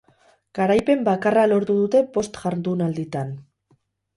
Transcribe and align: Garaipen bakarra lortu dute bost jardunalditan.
Garaipen 0.59 1.03
bakarra 1.09 1.43
lortu 1.51 1.75
dute 1.81 2.01
bost 2.17 2.41
jardunalditan. 2.47 3.31